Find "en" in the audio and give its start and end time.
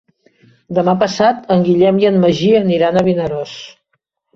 1.57-1.67, 2.13-2.21